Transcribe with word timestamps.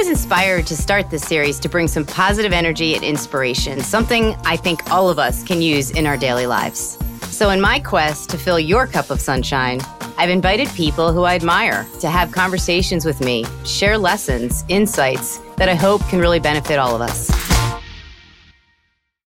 was 0.00 0.08
inspired 0.08 0.66
to 0.66 0.74
start 0.74 1.10
this 1.10 1.22
series 1.22 1.60
to 1.60 1.68
bring 1.68 1.86
some 1.86 2.06
positive 2.06 2.54
energy 2.54 2.94
and 2.94 3.04
inspiration, 3.04 3.80
something 3.80 4.34
I 4.46 4.56
think 4.56 4.90
all 4.90 5.10
of 5.10 5.18
us 5.18 5.42
can 5.44 5.60
use 5.60 5.90
in 5.90 6.06
our 6.06 6.16
daily 6.16 6.46
lives. 6.46 6.96
So, 7.24 7.50
in 7.50 7.60
my 7.60 7.80
quest 7.80 8.30
to 8.30 8.38
fill 8.38 8.58
your 8.58 8.86
cup 8.86 9.10
of 9.10 9.20
sunshine, 9.20 9.78
I've 10.16 10.30
invited 10.30 10.68
people 10.68 11.12
who 11.12 11.24
I 11.24 11.34
admire 11.34 11.86
to 12.00 12.08
have 12.08 12.32
conversations 12.32 13.04
with 13.04 13.20
me, 13.20 13.44
share 13.66 13.98
lessons, 13.98 14.64
insights 14.68 15.36
that 15.58 15.68
I 15.68 15.74
hope 15.74 16.00
can 16.08 16.18
really 16.18 16.40
benefit 16.40 16.78
all 16.78 16.94
of 16.94 17.02
us. 17.02 17.39